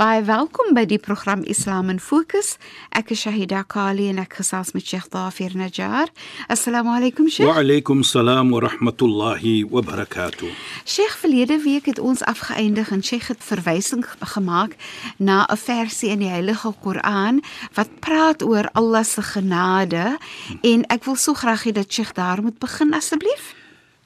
[0.00, 2.54] Baie welkom by die program Islam in Fokus.
[2.96, 6.08] Ek is Shahida Kali en ek gesels met Sheikh Dafir Najjar.
[6.48, 7.44] Assalamu alaykum Sheikh.
[7.44, 10.48] Wa alaykum salaam wa rahmatullahi wa barakatuh.
[10.88, 14.78] Sheikh verlede week het ons afgeëindig en Sheikh het verwysing gemaak
[15.18, 17.42] na 'n versie in die Heilige Koran
[17.76, 20.16] wat praat oor Allah se genade
[20.62, 23.54] en ek wil so graag hê dat Sheikh daar moet begin asseblief.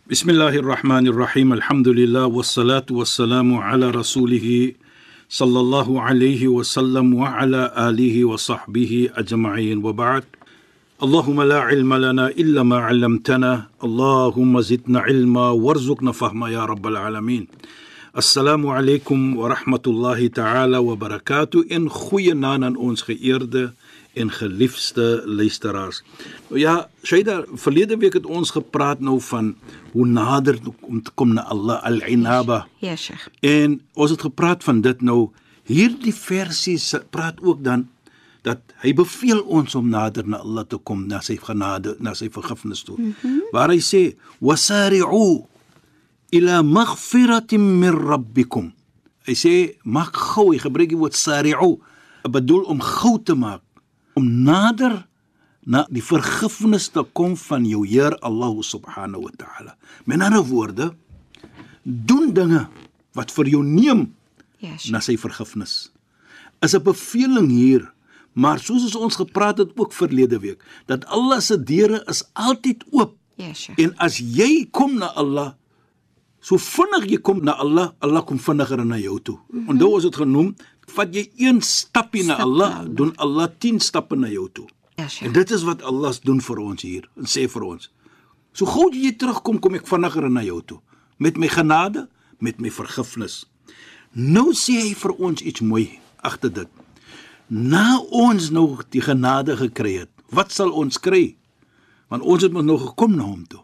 [0.09, 1.53] Bismillahir Rahmanir Rahim.
[1.53, 4.86] Alhamdulillah wassalatu wassalamu ala rasulih sallallahu alayhi
[5.29, 9.85] صلى الله عليه وسلم وعلى آله وصحبه أجمعين.
[9.85, 10.25] وبعد
[11.03, 13.67] اللهم لا علم لنا إلا ما علمتنا.
[13.85, 17.47] اللهم زدنا علما وارزقنا فهما يا رب العالمين.
[18.17, 21.65] السلام عليكم ورحمة الله تعالى وبركاته.
[21.73, 23.75] إن خوينا أن naand geëerde
[24.17, 26.03] en geliefde luisteraars.
[26.48, 29.53] Nou ja, Shaida, verlede week het ons gepraat nou van
[29.92, 32.64] hoe nader om te kom na Allah al-inaba.
[32.81, 33.28] Ja, Sheikh.
[33.41, 35.28] En ons het gepraat van dit nou.
[35.67, 36.78] Hierdie versie
[37.11, 37.89] praat ook dan
[38.47, 42.28] dat hy beveel ons om nader na Allah te kom, na sy genade, na sy
[42.30, 42.95] vergifnis toe.
[42.98, 43.42] Mm -hmm.
[43.51, 45.45] Waar hy sê: "Wasari'u
[46.30, 48.73] ila maghfiratin min rabbikum."
[49.27, 51.78] Hy sê maak gou, hy gebruik die woord sari'u,
[52.30, 53.66] bedoel om gou te maak,
[54.17, 55.05] om nader
[55.67, 59.74] na die vergifnis te kom van jou Heer Allah subhanahu wa ta'ala.
[60.07, 60.92] Met ander woorde,
[61.83, 62.67] doen dinge
[63.17, 64.08] wat vir jou neem
[64.63, 65.92] Ja, na sy vergifnis.
[66.64, 67.92] Is 'n beveling hier,
[68.33, 73.17] maar soos ons gepraat het ook verlede week, dat Allah se deure is altyd oop.
[73.36, 73.79] Ja, Sheikh.
[73.79, 75.52] En as jy kom na Allah,
[76.41, 79.36] so vinnig jy kom na Allah, Allah kom vinniger na jou toe.
[79.36, 79.68] Mm -hmm.
[79.68, 80.57] Onthou ons het genoem,
[80.95, 82.95] vat jy een stappie na Stap Allah, na Allah.
[82.95, 84.67] doen Allah 10 stappe na jou toe.
[84.97, 85.33] Ja, En Sheikh.
[85.33, 87.91] dit is wat Allah doen vir ons hier en sê vir ons.
[88.52, 90.80] So gou jy terugkom, kom ek vinniger na jou toe
[91.19, 92.08] met my genade,
[92.41, 93.45] met my vergifnis.
[94.13, 96.69] Nou sê hy vir ons iets mooi agter dit.
[97.48, 101.36] Na ons nou die genade gekry het, wat sal ons kry?
[102.08, 103.61] Want ons het mos nog gekom na hom toe.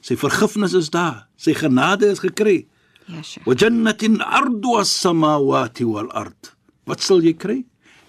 [0.00, 2.66] Sy vergifnis is daar, sy genade is gekry.
[3.06, 3.46] Ja, Sheikh.
[3.46, 6.53] Wa jannatin ardu as-samawati wal ard.
[6.84, 7.64] Wat sal jy kry?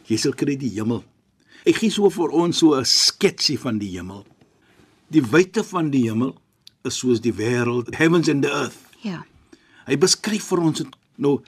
[0.10, 1.04] Jy sal kry die hemel.
[1.66, 4.26] Ek gee so vir ons so 'n sketsie van die hemel.
[5.10, 6.36] Die wyte van die hemel
[6.84, 8.78] is soos die wêreld, heavens and the earth.
[9.02, 9.26] Ja.
[9.88, 10.84] Hy beskryf vir ons
[11.18, 11.42] nou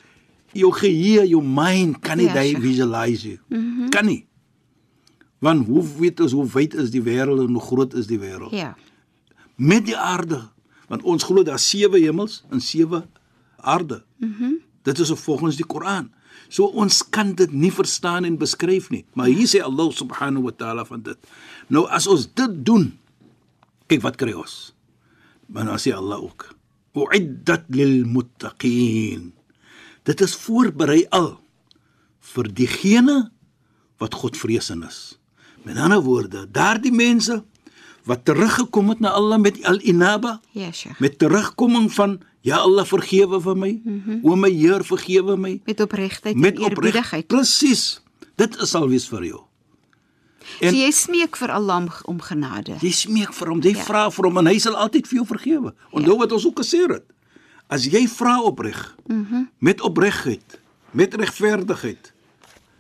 [0.54, 2.62] jou geheue, jou mind kan nie Ja, Sheikh.
[2.62, 3.40] visualize nie.
[3.50, 3.90] Mm -hmm.
[3.90, 4.26] Kan nie.
[5.40, 8.52] Want hoe weet ons hoe wyd is die wêreld en hoe groot is die wêreld?
[8.52, 8.76] Ja.
[9.58, 10.50] met die aarde
[10.88, 13.04] want ons glo daar sewe hemels en sewe
[13.58, 14.04] aarde.
[14.18, 14.44] Mhm.
[14.44, 14.56] Mm
[14.88, 16.14] dit is volgens die Koran.
[16.50, 19.04] So ons kan dit nie verstaan en beskryf nie.
[19.14, 21.18] Maar hier sê Allah subhanahu wa taala van dit.
[21.74, 22.92] Nou as ons dit doen,
[23.92, 24.72] kyk wat kry ons.
[25.52, 26.54] Maar dan sê Allah ook:
[26.98, 29.34] "Uiddat lil muttaqin."
[30.08, 31.36] Dit is voorberei al
[32.34, 33.32] vir diegene
[34.00, 35.20] wat Godvreesend is.
[35.64, 37.44] Met ander woorde, daardie mense
[38.08, 41.00] wat teruggekom het na Allah met al-inaba, Ja, Sheikh.
[41.00, 44.20] met terugkoming van ja Allah vergewe vir my, mm -hmm.
[44.24, 47.28] o my Heer vergewe my, Met opregtheid en eerbiedigheid.
[47.28, 48.02] Presies.
[48.36, 49.42] Dit is al wees vir jou.
[50.62, 52.78] En, so jy smeek vir Allah om, genade.
[52.82, 53.84] Jy smeek vir hom, jy Ja.
[53.84, 55.74] vra vir hom en hy sal altyd vir jou vergewe.
[55.92, 56.20] Onthou ja.
[56.20, 57.04] wat ons ook gesê het.
[57.68, 59.50] As jy vra opreg, mm -hmm.
[59.60, 60.60] met opregheid,
[60.92, 62.14] met regverdigheid,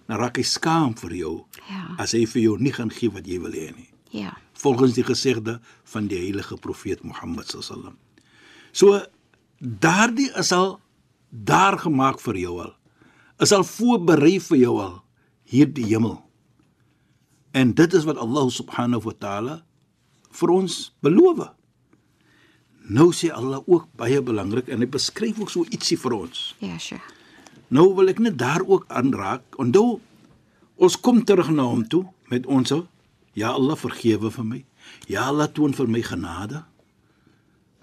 [0.07, 1.95] dan raak hy skaam vir jou Ja.
[1.97, 3.89] as hy vir jou nie gaan gee wat jy wil hê nie.
[4.09, 4.37] Ja.
[4.57, 7.97] Volgens die gesegde van die heilige profeet Mohammed sallam.
[8.71, 9.01] So
[9.59, 10.79] daardie is al
[11.29, 12.73] daar gemaak vir jou al.
[13.39, 14.95] Is al voorberei vir jou al
[15.47, 16.17] hierdie hemel.
[17.51, 19.55] En dit is wat Allah subhanahu wa taala
[20.37, 21.47] vir ons beloof.
[22.87, 26.53] Nou sê Allah ook baie belangrik en hy beskryf ook so ietsie vir ons.
[26.63, 27.13] Ja, Sheikh.
[27.67, 29.43] Nou wil ek net daar ook aanraak.
[29.59, 29.99] Onthou
[30.77, 32.71] ons kom terug na hom toe met ons
[33.37, 34.63] ja Allah vergewe vir my.
[35.11, 36.63] Ja Allah toon vir my genade.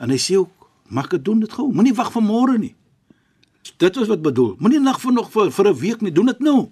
[0.02, 0.50] En hy sê ook
[0.90, 1.68] maak dit doen dit gou.
[1.72, 2.74] Moenie wag vir môre nie.
[3.78, 4.56] dit is wat bedoel.
[4.60, 6.70] Moenie nag vir nog vir, vir 'n week nie, doen dit nou.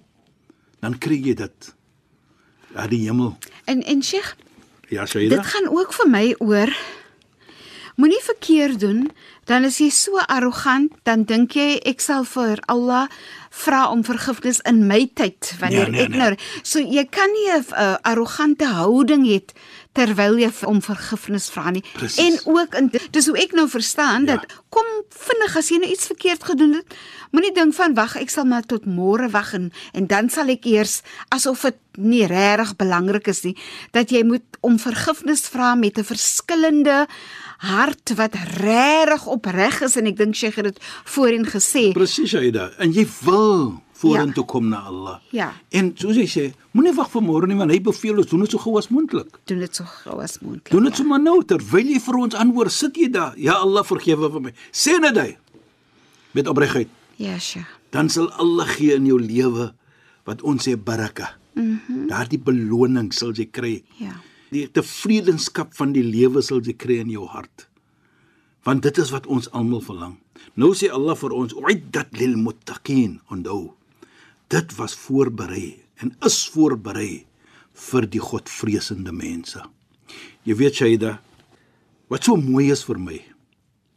[0.79, 1.73] Dan kry jy dit.
[2.75, 3.37] Ja, die hemel.
[3.65, 4.35] En en Sheikh,
[4.89, 5.35] Ja, Shaida.
[5.35, 6.69] dit gaan ook vir my oor
[7.95, 9.11] moenie verkeerd doen,
[9.45, 13.07] dan is jy so arrogant, dan dink jy ek sal vir Allah
[13.53, 16.19] vra om vergifnis in my tyd wanneer Nee, nee, ek nee.
[16.19, 19.41] nou so jy kan nie 'n uh, arrogante houding hê
[19.93, 21.83] terwyl jy om vergifnis vra nie.
[21.93, 22.17] Presies.
[22.17, 24.35] En ook in dis hoe ek nou verstaan Ja.
[24.35, 26.95] dat kom vinnig as jy nou iets verkeerd gedoen het,
[27.31, 30.65] moenie dink van wag, ek sal maar tot môre wag en en dan sal ek
[30.65, 33.55] eers asof dit nie regtig belangrik is nie
[33.91, 37.07] dat jy moet om vergifnis vra met 'n verskillende
[37.59, 41.91] hart wat regtig opreg is en ek dink Sheikh het dit voorheen gesê.
[41.93, 42.71] Presies, Shaida.
[42.79, 45.19] En jy wil vorentoe kom na Allah.
[45.35, 45.49] Ja.
[45.71, 46.45] En soos hy sê,
[46.75, 49.39] moenie wag vir môre nie, want hy beveel ons doen dit so gou as moontlik.
[49.49, 50.71] Doen dit so gou as moontlik.
[50.73, 52.75] Doen dit sommer nou terwyl jy vir ons antwoord.
[52.75, 53.37] Sit jy daar?
[53.39, 54.53] Ja Allah, vergewe vir my.
[54.71, 55.29] Sê net hy
[56.33, 56.91] met opregtheid.
[57.21, 57.69] Ja, Sheikh.
[57.93, 59.69] Dan sal Allah gee in jou lewe
[60.25, 61.35] wat ons sê baraka.
[61.53, 61.79] Mhm.
[61.87, 63.83] Mm Daardie beloning sal jy kry.
[64.01, 64.17] Ja.
[64.53, 67.67] Die tevredenskap van die lewe sal jy kry in jou hart.
[68.65, 70.17] Want dit is wat ons almal verlang.
[70.55, 73.73] Nou sê Allah vir ons, "Uiddat lil muttaqin." Onthou.
[74.53, 77.23] Dit was voorberei en is voorberei
[77.89, 79.63] vir die godvreesende mense.
[80.45, 81.13] Jy weet Shaida,
[82.11, 83.17] wat so mooi is vir my.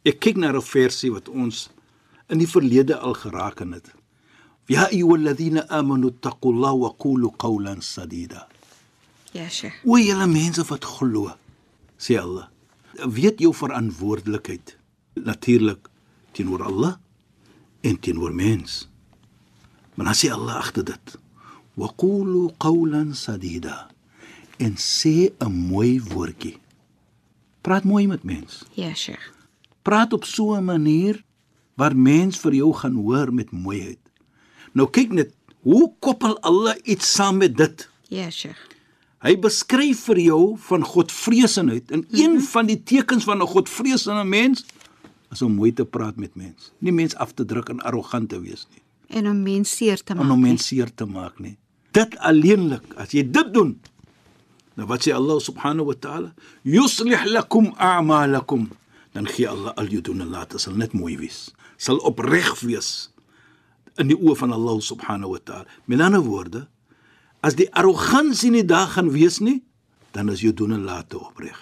[0.07, 1.69] Ek kyk na 'n versie wat ons
[2.29, 3.93] in die verlede al geraak het.
[4.67, 8.47] Ya ayyuhalladhina amanu taqullaha wa qulu qawlan sadida.
[9.33, 9.85] Ja, Sheikh.
[9.85, 11.35] O julle mense wat glo,
[11.99, 12.49] sê Allah,
[13.05, 14.77] weet jou verantwoordelikheid
[15.15, 15.87] natuurlik
[16.31, 16.97] teenoor Allah
[17.81, 18.87] en teenoor mens.
[19.97, 21.15] Maar dan sê Allah agter dit,
[21.73, 23.89] wa qulu qawlan sadida.
[24.61, 26.57] En sê 'n mooi woordjie.
[27.61, 28.63] Praat mooi met mens.
[28.73, 29.33] Ja, Sheikh.
[29.81, 31.23] Praat op so 'n manier
[31.73, 33.99] waar mens vir jou gaan hoor met mooiheid.
[34.71, 37.89] Nou kyk net, hoe koppel Allah iets saam met dit?
[38.07, 38.59] Ja, Sheikh.
[39.17, 42.45] Hy beskryf vir jou van Godvreesenheid en een mm -hmm.
[42.45, 44.65] van die tekens van 'n Godvreesende mens
[45.31, 46.71] is om mooi te praat met mens.
[46.77, 50.13] Nie mens af te druk en arrogant te wees nie, En om mense seer te
[50.13, 50.31] en maak.
[50.31, 50.47] om nie.
[50.49, 51.57] mense seer te maak nie.
[51.91, 53.77] Dit alleenlik, as jy dit doen,
[54.77, 56.33] nou wat sê Allah subhanahu wa ta'ala?
[56.67, 58.67] Yuslih lakum a'malakum.
[59.15, 61.47] Dan gee Allah al jou doen en laat sal net mooi wees.
[61.77, 63.09] Sal opreg wees
[63.97, 65.65] in die oë van Allah subhanahu wa ta'ala.
[65.85, 66.67] Met ander woorde,
[67.41, 69.63] as die arrogansie nie daar gaan wees nie,
[70.13, 71.57] dan is jou doen en late opreg.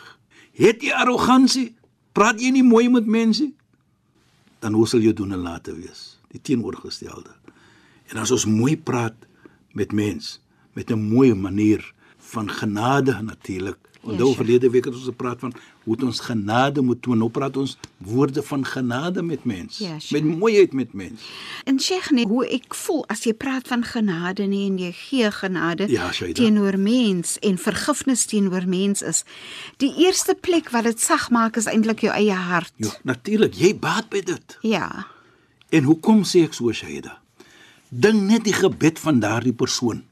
[0.55, 1.69] Het jy arrogansie?
[2.15, 3.49] Praat jy nie mooi met mense?
[4.63, 6.14] Dan hoe sal jou doen en late wees?
[6.35, 7.31] Die teenoorgestelde.
[8.11, 9.15] En as ons mooi praat
[9.71, 10.39] met mens
[10.75, 13.77] met 'n mooi manier van genade natuurlik.
[14.01, 14.35] Onthou Sheikh.
[14.35, 15.53] verlede week het ons gepraat van
[15.83, 17.17] hoe ons genade moet toon.
[17.17, 19.77] Nou praat ons woorde van genade met mens.
[19.77, 20.11] Ja, Sheikh.
[20.11, 21.21] met mooiheid met mens.
[21.63, 25.31] En Sheikh, nee, hoe ek voel as jy praat van genade nie en jy gee
[25.31, 29.23] genade Ja, teenoor mens en vergifnis teenoor mens is,
[29.77, 32.73] die eerste plek wat dit sag maak is eintlik jou eie hart.
[32.75, 34.57] Ja, natuurlik, jy baat by dit.
[34.61, 35.14] Ja.
[35.69, 37.19] En hoekom sê ek so Shaida?
[37.89, 40.03] Dink net die gebed van daardie persoon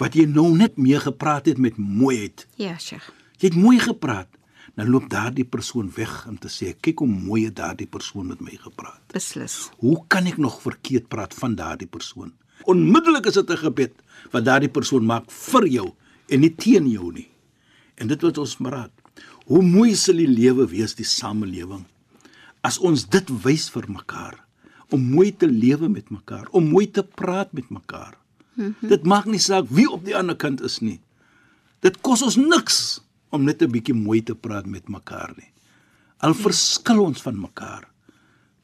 [0.00, 2.48] wat jy nou net mee gepraat het met mooiheid.
[2.58, 3.12] Ja, Sheikh.
[3.38, 4.26] Jy het mooi gepraat.
[4.74, 8.40] Dan loop daardie persoon weg om te sê, kyk hoe mooi het daardie persoon met
[8.42, 8.98] my gepraat.
[9.14, 9.68] Beslis.
[9.78, 12.32] Hoe kan ek nog verkeerd praat van daardie persoon?
[12.66, 13.94] Onmiddellik is dit 'n gebed
[14.32, 15.94] wat daardie persoon maak vir jou
[16.28, 17.28] en nie teen jou nie.
[17.94, 18.90] En dit wat ons maraat.
[19.46, 21.84] Hoe mooi sal die lewe wees, die samelewing,
[22.64, 24.40] as ons dit wys vir mekaar
[24.92, 28.14] om mooi te lewe met mekaar, om mooi te praat met mekaar.
[28.54, 28.88] Mm -hmm.
[28.88, 31.00] Dit maak nie saak wie op die ander kant is nie.
[31.80, 35.50] Dit kos ons niks om net 'n bietjie mooi te praat met mekaar nie.
[36.18, 37.88] Al verskil ons van mekaar.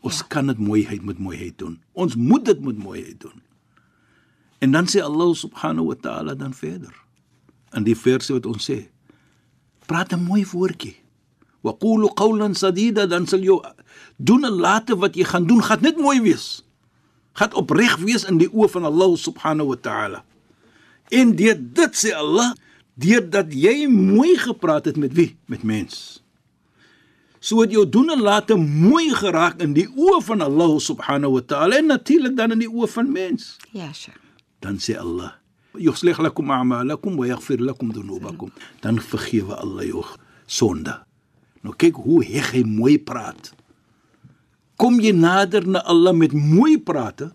[0.01, 0.27] Ons ja.
[0.29, 1.81] kan dit mooiheid met mooiheid doen.
[1.93, 3.43] Ons moet dit met mooiheid doen.
[4.59, 6.95] En dan sê Allah subhanahu wa ta'ala dan verder.
[7.73, 8.89] In die verse wat ons sê,
[9.87, 10.97] praat 'n mooi woordjie.
[11.63, 13.61] Qulu qawlan sadida dan sal jou
[14.17, 16.63] doen en late wat jy gaan doen gaan net mooi wees.
[17.37, 20.25] Gaan opreg wees in die oë van Allah subhanahu wa ta'ala.
[21.11, 22.55] En deur dit sê Allah,
[22.95, 25.37] deurdat jy mooi gepraat het met wie?
[25.47, 26.21] Met mens.
[27.41, 31.45] So het jou doen en late mooi geraak in die oë van Allah subhanahu wa
[31.45, 33.57] ta'ala en natuurlik dan in die oë van mens.
[33.73, 34.21] Ja, Sheikh.
[34.61, 35.33] Dan sê Allah,
[35.73, 40.05] "Yuslih lakum a'malakum wa yaghfir lakum dhunubakum." Dan vergewe Allah jou
[40.47, 41.10] sonde.
[41.61, 43.53] Nou kyk hoe heg hy mooi praat.
[44.81, 47.31] Kom jy nader na Allah met mooi prate?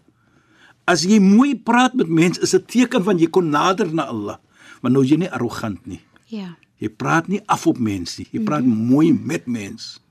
[0.89, 4.37] As jy mooi praat met mense, is 'n teken van jy kon nader na Allah.
[4.81, 6.01] Maar nou jy nie arrogant nie.
[6.25, 6.57] Ja.
[6.77, 8.27] Jy praat nie af op mense nie.
[8.31, 8.87] Jy praat mm -hmm.
[8.89, 10.01] mooi met mens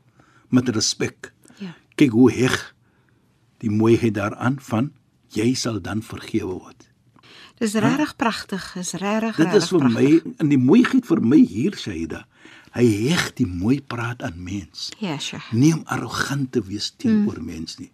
[0.49, 1.33] met respek.
[1.59, 1.75] Ja.
[1.95, 2.75] Kyk hoe heg
[3.59, 4.93] die mooiheid daaraan van
[5.29, 6.91] jy sal dan vergewe word.
[7.59, 10.03] Dis regtig pragtig, is regtig Dit is vir prachtig.
[10.03, 12.25] my in die mooiheid vir my hier Shaida.
[12.75, 14.89] Hy heg die mooi praat aan mens.
[14.99, 15.53] Ja, Sheikh.
[15.55, 17.47] Nie om arrogant te wees teenoor mm.
[17.47, 17.93] mens nie.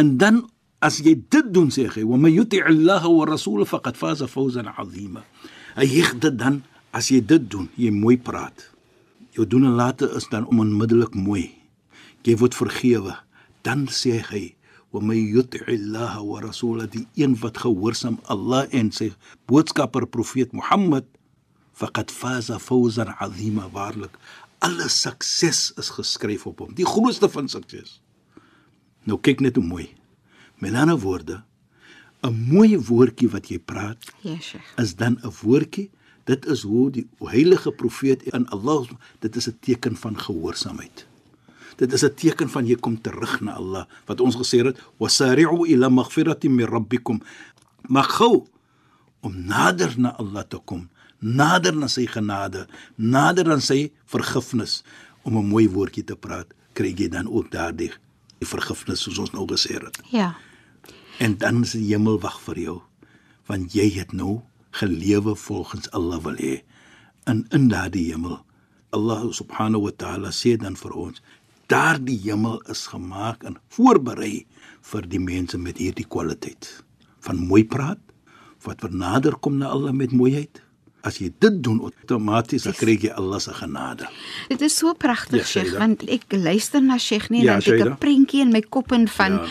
[0.00, 0.46] En dan
[0.80, 4.66] as jy dit doen sê hy, "Wa may yuti' Allah wa rasulahu faqad faza fawzan
[4.66, 5.24] 'azima."
[5.76, 8.72] Hy heg dit dan as jy dit doen, jy mooi praat.
[9.32, 11.52] Jou doen en late is dan onmiddellik mooi.
[12.24, 13.16] Jy word vergewe.
[13.62, 14.56] Dan sê hy,
[14.90, 19.12] "Wa may yuti' Allah wa rasulahu," die een wat gehoorsaam Allah en sy
[19.46, 21.04] boodskapper profeet Mohammed
[21.82, 24.14] faqad faza fawzan 'azima waarlik
[24.62, 26.74] alle sukses is geskryf op hom.
[26.74, 28.00] Die grootste van sukses.
[29.02, 29.88] Nou kyk net hoe mooi.
[30.62, 31.42] Met ander woorde
[32.22, 34.62] 'n mooi woordjie wat jy praat Ja, Sheikh.
[34.78, 35.90] is dan 'n woordjie
[36.24, 38.86] dit is hoe die heilige profeet in Allah
[39.18, 41.06] dit is 'n teken van gehoorsaamheid
[41.76, 45.66] dit is 'n teken van jy kom terug na Allah wat ons gesê het wasari'u
[45.66, 47.22] ila maghfiratin min rabbikum.
[47.88, 48.46] Maar gou
[49.20, 50.88] om nader na Allah te kom,
[51.22, 52.66] nader na sy genade,
[52.98, 54.82] nader aan sy vergifnis
[55.22, 57.92] om 'n mooi woordjie te praat, kry jy dan ook daardie
[58.42, 59.98] die vergifnis soos ons nou gesê het.
[60.10, 60.34] Ja.
[61.18, 62.78] En dan is die hemel wag vir jou,
[63.46, 66.62] want jy het nou gelewe volgens Allah wil hê.
[67.24, 68.40] En in daardie hemel,
[68.90, 71.22] Allah subhanahu wa ta'ala sê dan vir ons,
[71.70, 74.46] daardie hemel is gemaak en voorberei
[74.90, 76.82] vir die mense met hierdie kwaliteit
[77.22, 78.00] van mooi praat,
[78.66, 80.58] wat vernader kom na Allah met mooiheid.
[81.02, 84.08] As jy dit doen outomaties dan kry jy Allah se genade.
[84.48, 87.72] Dit is so pragtig, Ja, Sheikh, want ek luister na Sheikh nie Ja, en dan
[87.72, 89.48] het ek 'n prentjie in my kop in van Ja.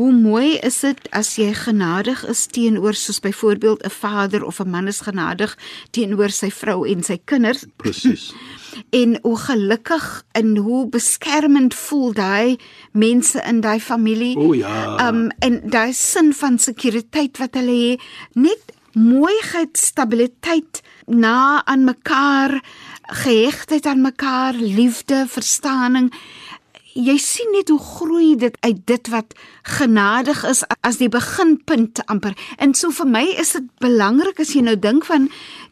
[0.00, 4.70] Hoe mooi is dit as jy genadig is teenoor soos byvoorbeeld 'n vader of 'n
[4.70, 5.58] man is genadig
[5.90, 8.32] teenoor sy vrou en sy kinders Presies.
[9.02, 12.56] en hoe gelukkig en hoe beskermend voel daai
[12.92, 14.36] mense in daai familie.
[14.38, 15.08] O ja.
[15.08, 18.00] Um en daai sin van sekuriteit wat hulle het,
[18.32, 22.60] net mooiheid, stabiliteit na aan mekaar,
[23.02, 26.12] gehegtheid aan mekaar, liefde, verstaaning.
[26.94, 32.34] Jy sien net hoe groei dit uit dit wat genadig is as die beginpunt amper.
[32.58, 35.28] En so vir my is dit belangrik as jy nou dink van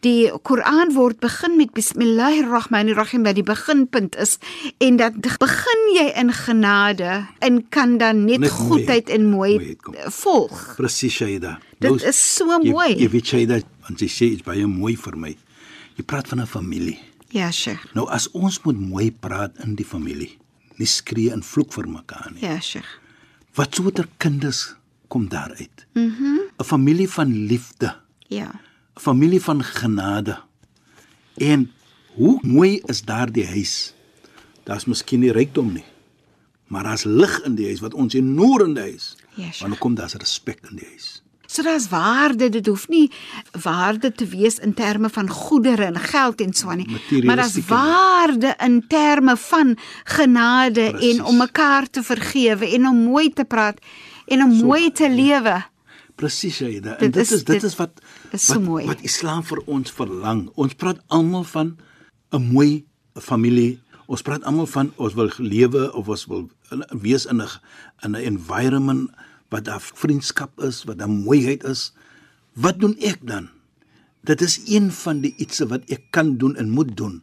[0.07, 4.37] die Koran word begin met bismillahirrahmanirrahim wat die beginpunt is
[4.79, 9.25] en dat begin jy in genade en kan dan net, Net net mooi- goedheid en
[9.31, 9.95] mooi kom.
[10.23, 10.75] volg.
[10.77, 11.59] Presies Shaida.
[11.81, 12.95] Dit is so jy, mooi.
[12.99, 15.37] Jy weet Shaida, want jy sê iets baie mooi vir my.
[15.97, 16.99] Jy praat van 'n familie.
[17.31, 17.93] Ja, Sheikh.
[17.95, 20.39] Nou as ons moet mooi praat in die familie,
[20.79, 22.43] nie skree en vloek vir mekaar nie.
[22.45, 22.89] Ja, Sheikh.
[23.55, 24.75] Wat soorter kinders
[25.09, 25.87] kom daaruit?
[25.95, 26.23] Mhm.
[26.23, 27.95] Mm 'n familie van liefde,
[28.29, 28.51] Ja.
[28.97, 30.39] 'n familie van genade.
[31.37, 31.71] En
[32.15, 33.95] hoe mooi is daardie huis?
[34.65, 35.85] Daar's miskien nie rykdom nie,
[36.67, 39.17] maar daar's lig in die huis wat ons noor in die huis.
[39.35, 39.61] Ja, Sheikh.
[39.61, 41.23] Want kom daar's respek in die huis.
[41.49, 43.07] So daar's waarde, dit hoef nie
[43.63, 47.57] waarde te wees in terme van goedere en geld en so aan nie, maar daar's
[47.67, 49.71] waarde in terme van
[50.05, 51.17] genade Precies.
[51.17, 53.81] en om mekaar te vergewe en om mooi te praat
[54.27, 55.57] en om so, mooi te lewe.
[56.21, 56.97] Presies Shaida.
[56.99, 58.01] En Dit dit is- dit dit is wat
[58.33, 58.87] is so wat, mooi.
[58.87, 60.51] wat Islam vir ons verlang.
[60.55, 61.77] Ons praat almal van
[62.33, 63.81] 'n mooi familie.
[64.07, 66.51] Ons praat almal van ons wil lewe of ons wil
[67.01, 67.49] wees in 'n
[68.05, 69.11] in 'n environment
[69.49, 71.93] wat daar vriendskap is, wat daar mooiheid is.
[72.53, 73.49] Wat doen ek dan?
[74.21, 77.23] Dit is een van die ietsie wat ek kan doen en moet doen.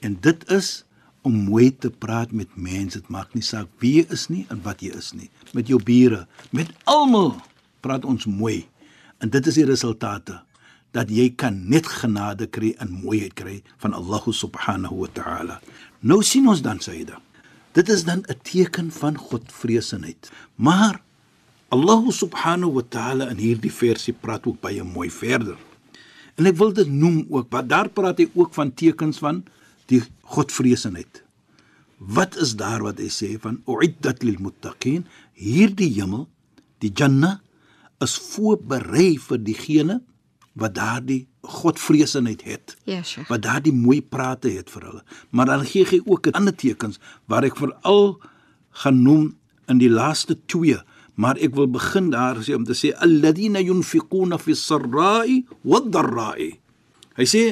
[0.00, 0.84] En dit is
[1.22, 2.98] om mooi te praat met mense.
[2.98, 5.30] Dit maak nie saak wie jy is nie en wat jy is nie.
[5.52, 7.34] Met jou bure, met almal
[7.84, 8.64] praat ons mooi.
[9.20, 10.40] En dit is die resultate
[10.96, 15.60] dat jy kan net genade kry en mooiheid kry van Allah subhanahu wa ta'ala.
[16.00, 17.20] Nou sien ons dan Sayyida.
[17.76, 20.30] Dit is dan 'n teken van Godvreesenheid.
[20.56, 21.00] Maar
[21.70, 25.58] Allah subhanahu wa ta'ala in hierdie versie praat ook baie mooi verder.
[26.34, 29.44] En ek wil dit noem ook, want daar praat hy ook van tekens van
[29.90, 30.00] die
[30.34, 31.22] Godvreesenheid.
[32.00, 35.04] Wat is daar wat hy sê van uiddat lil muttaqin?
[35.38, 36.26] Hierdie hemel,
[36.82, 37.38] die Jannah
[38.02, 40.00] is voorberei vir diegene
[40.58, 42.74] wat daardie Godvreesenheid het.
[42.88, 43.28] Ja, Sheikh.
[43.30, 45.02] Wat daardie mooi prate het vir hulle.
[45.30, 46.98] Maar dan gee hy ook ander tekens
[47.30, 48.16] waar ek veral
[48.82, 49.36] genoem
[49.70, 50.80] in die laaste twee
[51.20, 56.54] maar ek wil begin daar sê om te sê alladina yunfiquna fi sarra'i wad-dharra'i.
[57.18, 57.42] Hy sê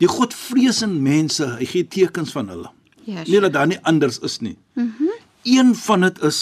[0.00, 2.70] die godvreesende mense, hy gee tekens van hulle.
[3.04, 4.56] Ja, nie dat daar nie anders is nie.
[4.74, 4.86] Mhm.
[4.86, 6.36] Mm Een van dit is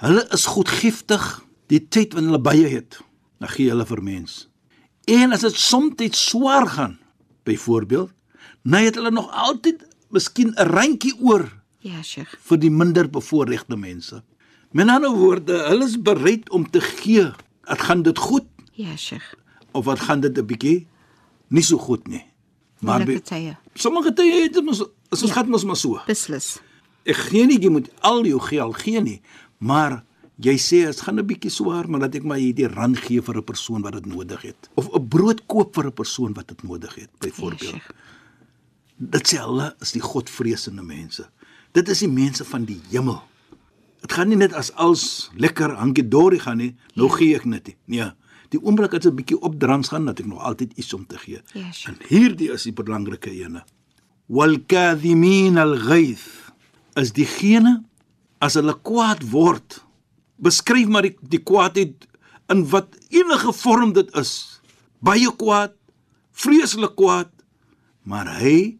[0.00, 1.24] hulle is goedgiftig
[1.68, 2.96] die tyd wanneer hulle baie het.
[3.36, 4.48] Dan gee hulle vir mens.
[5.04, 6.98] En as dit soms swaar gaan,
[7.44, 8.08] byvoorbeeld,
[8.62, 11.44] nou het hulle nog altyd miskien 'n randjie oor
[11.80, 12.36] Ja, Sheikh.
[12.40, 14.22] vir die minder bevoorregte mense.
[14.70, 17.30] Met ander woorde, hulle is bereid om te gee.
[17.66, 19.34] Dit gaan dit goed Ja, Sheikh.
[19.72, 20.86] of wat gaan dit 'n bietjie
[21.48, 22.24] nie so goed nie.
[22.80, 23.56] Maar be- tye.
[23.74, 25.32] sommige tye het ons is ons Ja.
[25.32, 26.00] gaan ons maar so.
[26.06, 26.58] Beslis.
[27.04, 29.20] Ek gee nie jy moet al jou geld gee nie,
[29.58, 30.04] maar
[30.40, 33.36] jy sê dit gaan 'n bietjie swaar, maar dat ek maar hierdie rand gee vir
[33.36, 36.62] 'n persoon wat dit nodig het of 'n brood koop vir 'n persoon wat dit
[36.62, 37.70] nodig het, Ja, byvoorbeeld.
[37.70, 37.90] Sheikh.
[38.96, 41.28] Dit sê hulle is die godvreesende mense.
[41.72, 43.22] Dit is die mense van die hemel.
[44.00, 46.74] Dit gaan nie net as als lekker hankie dorie gaan nie.
[46.94, 47.16] Nou Ja.
[47.16, 47.76] gee ek net nie.
[47.86, 48.10] Nee.
[48.50, 51.40] Die oomblik as 'n bietjie opdrans gaan dat ek nog altyd iets om te gee.
[51.54, 51.96] Ja, sure.
[51.96, 53.62] en hierdie is die belangrike ene.
[54.26, 56.52] Wal kadhimin al ghayth
[56.96, 57.84] is diegene
[58.40, 59.84] as hulle kwaad word.
[60.38, 62.06] Beskryf maar die, die kwaadheid
[62.48, 64.60] in wat enige vorm dit is.
[65.00, 65.72] Baie kwaad,
[66.32, 67.30] vreeslik kwaad,
[68.02, 68.78] maar hy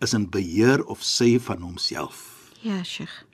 [0.00, 2.50] is in beheer of sy van homself.
[2.62, 3.24] Ja, Sheikh.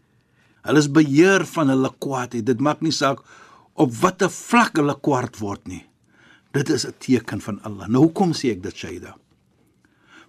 [0.67, 2.47] Hulle is beheer van hulle kwaadheid.
[2.47, 3.23] Dit maak nie saak
[3.75, 5.85] op watter vlak hulle kwaad word nie.
[6.53, 7.89] Dit is 'n teken van Allah.
[7.89, 9.17] Nou hoekom sê ek dit Shaida?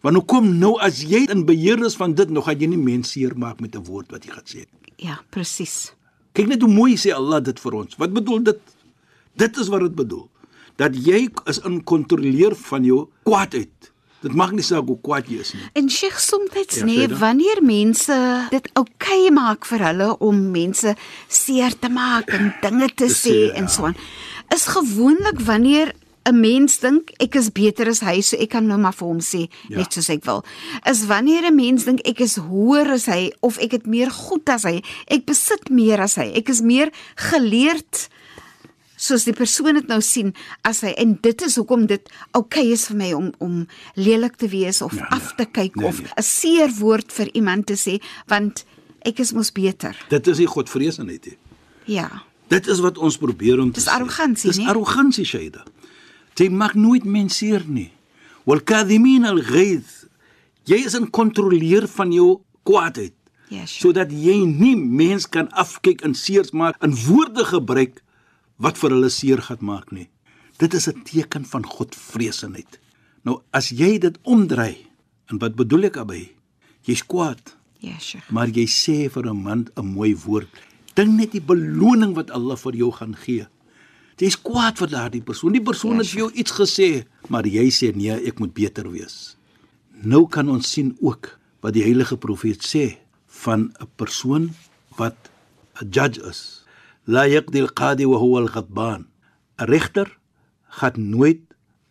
[0.02, 3.12] Want hoekom nou as jy in beheer is van dit, nou gaan jy nie mense
[3.12, 4.66] seermaak met 'n woord wat jy gaan sê.
[4.98, 5.94] Ja, presies.
[6.34, 7.96] Kyk net hoe mooi sê Allah dit vir ons.
[7.98, 8.60] Wat bedoel dit?
[9.36, 10.30] Dit is wat dit bedoel.
[10.76, 13.92] Dat jy is in kontroleer van jou kwaadheid.
[14.22, 15.62] Dit maak nie saak hoe kwaad jy is nie.
[15.78, 16.46] En Sheikh soms
[16.76, 20.96] Ja, nee, wanneer mense dit oukei okay maak vir hulle om mense
[21.28, 23.70] seer te maak en dinge te Te sê sê, en ja.
[23.70, 23.96] so aan,
[24.56, 25.94] is gewoonlik wanneer
[26.28, 29.20] 'n mens dink ek is beter as hy, so ek kan nou maar vir hom
[29.20, 29.78] sê Ja.
[29.78, 30.44] net soos ek wil.
[30.86, 34.50] Is wanneer 'n mens dink ek is hoër as hy of ek het meer goed
[34.50, 38.10] as hy, ek besit meer as hy, ek is meer geleerd
[38.98, 40.34] soos die persoon dit nou sien
[40.68, 43.60] as hy en dit is hoekom dit oukei okay is vir my om om
[43.96, 45.16] lelik te wees of Ja, ja, ja.
[45.18, 46.10] af te kyk Nee, of nee.
[46.18, 48.66] 'n seer woord vir iemand te sê want
[49.06, 49.96] ek is mos beter.
[50.10, 51.38] Dit is nie godvreesenheid nie.
[51.86, 52.10] Ja.
[52.50, 54.68] Dit is wat ons probeer om te Dis arrogansie, Dis nie?
[54.68, 55.64] arrogansie, Shaida.
[56.36, 57.92] Jy mag nooit mense seer nie.
[58.46, 60.08] Wal kadhimin al ghayth.
[60.66, 63.14] Jy is in kontroleer van jou kwaadheid.
[63.50, 63.80] Ja, sure.
[63.94, 68.02] sodat jy nie mens kan afkyk en seers maak en woorde gebruik
[68.58, 70.10] wat vir hulle seer gaan maak nie.
[70.58, 72.80] Dit is 'n teken van godvreesenheid.
[73.24, 74.78] Nou as jy dit omdry,
[75.30, 76.32] en wat bedoel ek daarmee?
[76.84, 78.24] Jy's kwaad, Ja, sure.
[78.30, 80.50] maar jy sê vir 'n man 'n mooi woord.
[80.96, 83.46] Dink net die beloning wat Allah vir jou gaan gee.
[84.18, 85.52] Jy's kwaad vir daardie persoon.
[85.54, 88.90] Die persoon Ja, het vir jou iets gesê, maar jy sê nee, ek moet beter
[88.92, 89.38] wees.
[90.04, 94.54] Nou kan ons sien ook wat die heilige profeet sê van 'n persoon
[94.98, 95.16] wat
[95.82, 96.64] 'n judge is.
[97.08, 99.08] La yaqdi al-qadi wa huwa al-ghadban.
[99.60, 100.10] 'n Regter
[100.78, 101.42] gaan nooit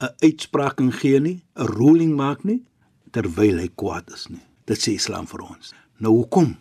[0.00, 2.62] 'n uitspraak gee nie, 'n ruling maak nie
[3.10, 4.44] terwyl hy kwaad is nie.
[4.68, 5.72] Dit sê Islam vir ons.
[6.02, 6.56] Nou hoekom?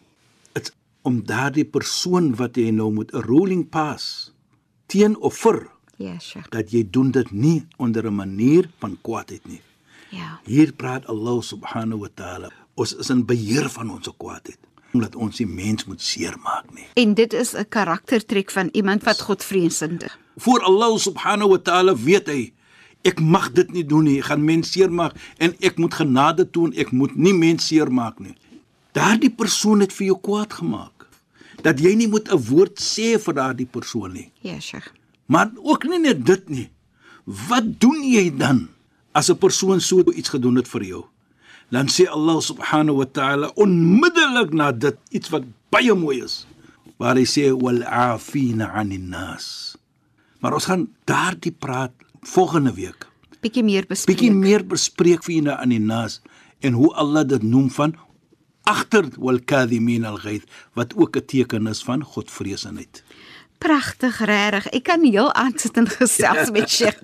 [0.54, 0.72] Dit
[1.04, 4.32] om daardie persoon wat jy nou moet 'n ruling pas
[4.88, 6.46] teen of vir Ja, sure.
[6.50, 9.62] dat jy doen dit nie onder 'n manier van kwaadheid nie.
[10.12, 10.40] Ja.
[10.46, 12.50] Hier praat Allah subhanahu wa taala.
[12.76, 14.60] Ons is in beheer van ons kwaadheid.
[14.96, 16.88] Omdat ons die mens moet seermaak nie.
[16.96, 20.18] En dit is 'n karaktertrek van iemand wat Godvreesend is.
[20.38, 22.54] Voor Allah subhanahu wa taala weet hy
[23.02, 24.18] ek mag dit nie doen nie.
[24.20, 26.74] Ek gaan mense seermaak en ek moet genade toon.
[26.74, 28.36] Ek moet nie mense seermaak nie.
[28.96, 31.08] Daardie persoon het vir jou kwaad gemaak.
[31.62, 34.32] Dat jy nie moet 'n woord sê vir daardie persoon nie.
[34.42, 34.92] Ja, sure.
[35.26, 36.70] Maar ook nie net dit nie.
[37.26, 38.70] Wat doen jy dan
[39.14, 41.06] as 'n persoon so iets gedoen het vir jou?
[41.74, 46.46] Dan sê Allah subhanahu wa ta'ala onmiddellik na dit iets wat baie mooi is.
[47.02, 49.76] Waar hy sê wal afina 'anil nas.
[50.40, 53.08] Maar ons gaan daardie praat volgende week.
[53.42, 54.18] Bietjie meer bespreek.
[54.18, 56.22] Bietjie meer bespreek vir julle aan die nas
[56.66, 57.94] en hoe Allah dit noem van
[58.66, 63.04] agter wal kadhimin al ghayth wat ook 'n teken is van godvreesenheid.
[63.58, 64.68] Pragtig, regtig.
[64.76, 67.00] Ek kan heel aansit en gesels met Sheikh.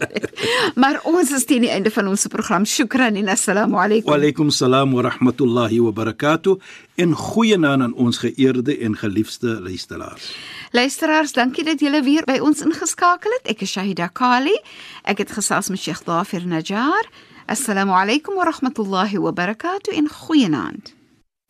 [0.76, 2.66] maar ons is teen die einde van ons program.
[2.68, 4.12] Shukran en assalamu alaykum.
[4.12, 6.58] Wa alaykum salaam wa rahmatullahi wa barakatuh
[7.02, 10.32] en goeienaand aan ons geëerde en geliefde luisteraars.
[10.72, 13.50] Luisteraars, dankie dat julle weer by ons ingeskakel het.
[13.56, 14.56] Ek is Shahida Kali.
[15.04, 17.10] Ek het gesels met Sheikh Dafir Najjar.
[17.52, 20.94] Assalamu alaykum wa rahmatullahi wa barakatuh en goeienaand.